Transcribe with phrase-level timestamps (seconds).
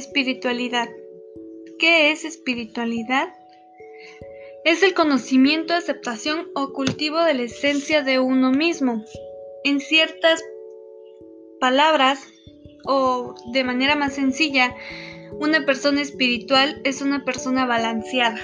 [0.00, 0.88] Espiritualidad.
[1.78, 3.34] ¿Qué es espiritualidad?
[4.64, 9.04] Es el conocimiento, aceptación o cultivo de la esencia de uno mismo.
[9.62, 10.42] En ciertas
[11.60, 12.26] palabras
[12.86, 14.74] o de manera más sencilla,
[15.32, 18.40] una persona espiritual es una persona balanceada.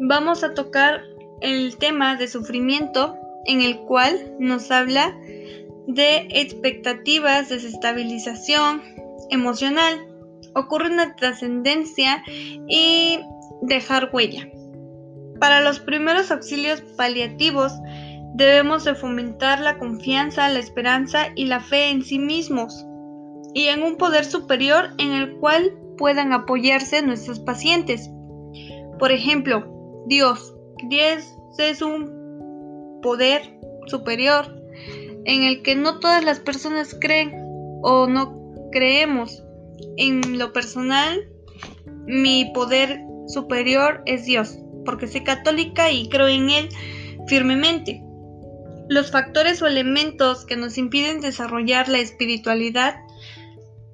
[0.00, 1.04] Vamos a tocar
[1.40, 3.16] el tema de sufrimiento
[3.46, 5.16] en el cual nos habla
[5.86, 8.82] de expectativas, desestabilización
[9.30, 9.98] emocional,
[10.54, 12.22] ocurre una trascendencia
[12.68, 13.20] y
[13.62, 14.48] dejar huella.
[15.38, 17.72] Para los primeros auxilios paliativos
[18.34, 22.84] debemos de fomentar la confianza, la esperanza y la fe en sí mismos
[23.54, 28.10] y en un poder superior en el cual puedan apoyarse nuestros pacientes.
[28.98, 30.54] Por ejemplo, Dios.
[30.88, 34.56] Dios es un poder superior
[35.24, 37.32] en el que no todas las personas creen
[37.82, 38.39] o no
[38.70, 39.42] creemos.
[39.96, 41.28] En lo personal,
[42.06, 46.68] mi poder superior es Dios, porque soy católica y creo en Él
[47.26, 48.02] firmemente.
[48.88, 52.96] Los factores o elementos que nos impiden desarrollar la espiritualidad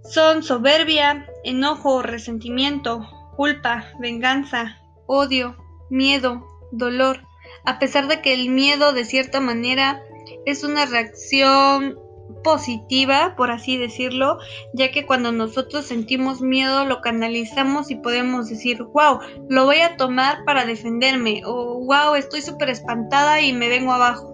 [0.02, 5.56] son soberbia, enojo, resentimiento, culpa, venganza, odio,
[5.90, 7.20] miedo, dolor,
[7.64, 10.00] a pesar de que el miedo de cierta manera
[10.46, 11.98] es una reacción
[12.46, 14.38] positiva, por así decirlo,
[14.72, 19.96] ya que cuando nosotros sentimos miedo lo canalizamos y podemos decir, wow, lo voy a
[19.96, 24.32] tomar para defenderme, o wow, estoy súper espantada y me vengo abajo.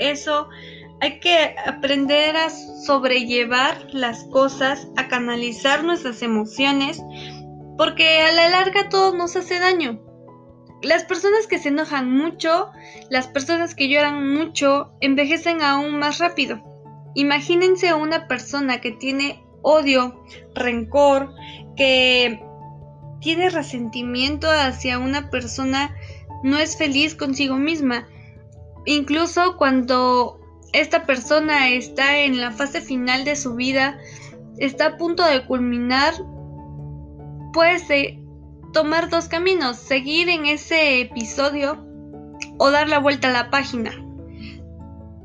[0.00, 0.48] Eso
[1.00, 7.00] hay que aprender a sobrellevar las cosas, a canalizar nuestras emociones,
[7.78, 10.02] porque a la larga todo nos hace daño.
[10.84, 12.70] Las personas que se enojan mucho,
[13.08, 16.62] las personas que lloran mucho, envejecen aún más rápido.
[17.14, 20.22] Imagínense una persona que tiene odio,
[20.54, 21.34] rencor,
[21.74, 22.38] que
[23.20, 25.96] tiene resentimiento hacia una persona,
[26.42, 28.06] no es feliz consigo misma.
[28.84, 30.38] Incluso cuando
[30.74, 33.96] esta persona está en la fase final de su vida,
[34.58, 36.12] está a punto de culminar,
[37.54, 37.78] puede
[38.74, 41.86] tomar dos caminos, seguir en ese episodio
[42.58, 43.92] o dar la vuelta a la página.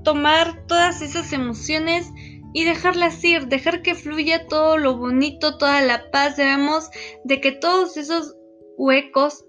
[0.03, 2.09] Tomar todas esas emociones
[2.53, 6.37] y dejarlas ir, dejar que fluya todo lo bonito, toda la paz.
[6.37, 6.89] Debemos
[7.23, 8.35] de que todos esos
[8.77, 9.43] huecos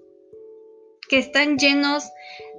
[1.08, 2.10] que están llenos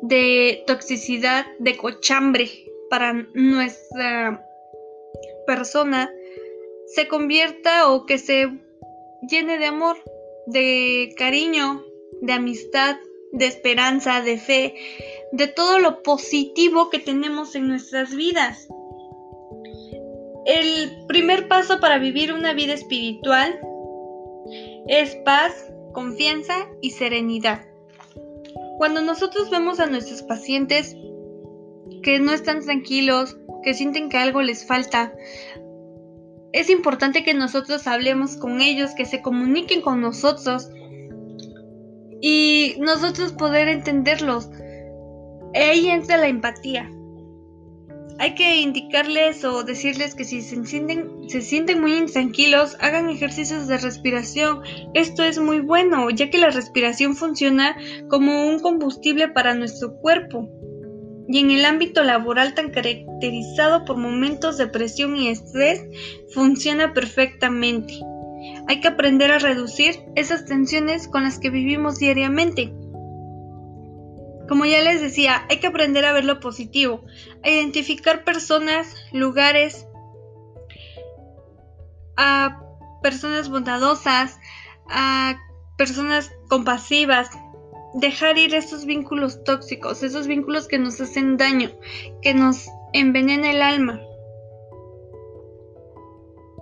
[0.04, 2.50] de toxicidad, de cochambre
[2.90, 4.46] para nuestra
[5.48, 6.12] persona,
[6.86, 8.48] se convierta o que se
[9.28, 9.98] llene de amor
[10.52, 11.84] de cariño,
[12.22, 12.98] de amistad,
[13.32, 14.76] de esperanza, de fe,
[15.32, 18.68] de todo lo positivo que tenemos en nuestras vidas.
[20.46, 23.60] El primer paso para vivir una vida espiritual
[24.88, 27.62] es paz, confianza y serenidad.
[28.78, 30.98] Cuando nosotros vemos a nuestros pacientes
[32.04, 35.14] que no están tranquilos, que sienten que algo les falta,
[36.54, 40.70] es importante que nosotros hablemos con ellos, que se comuniquen con nosotros
[42.22, 44.50] y nosotros poder entenderlos.
[45.54, 46.90] Ahí entra la empatía.
[48.20, 53.68] Hay que indicarles o decirles que si se sienten, se sienten muy intranquilos, hagan ejercicios
[53.68, 54.62] de respiración.
[54.94, 57.76] Esto es muy bueno, ya que la respiración funciona
[58.10, 60.48] como un combustible para nuestro cuerpo
[61.32, 65.82] y en el ámbito laboral tan caracterizado por momentos de presión y estrés,
[66.34, 67.94] funciona perfectamente.
[68.68, 72.74] Hay que aprender a reducir esas tensiones con las que vivimos diariamente.
[74.50, 77.06] Como ya les decía, hay que aprender a ver lo positivo,
[77.44, 79.88] a identificar personas, lugares,
[82.18, 82.62] a
[83.02, 84.38] personas bondadosas,
[84.90, 85.38] a
[85.78, 87.30] personas compasivas,
[87.94, 91.72] dejar ir esos vínculos tóxicos, esos vínculos que nos hacen daño,
[92.22, 94.02] que nos envenenan el alma.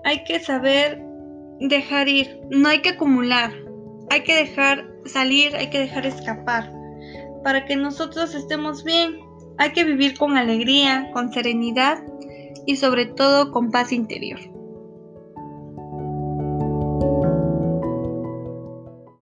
[0.05, 1.01] Hay que saber
[1.59, 3.51] dejar ir, no hay que acumular,
[4.09, 6.71] hay que dejar salir, hay que dejar escapar,
[7.43, 9.19] para que nosotros estemos bien.
[9.57, 12.01] Hay que vivir con alegría, con serenidad
[12.65, 14.39] y sobre todo con paz interior.